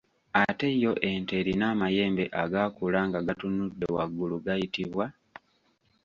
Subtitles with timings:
[0.43, 5.05] Ate yo ente erina amayembe agaakula nga gatunudde waggulu gayitibwa?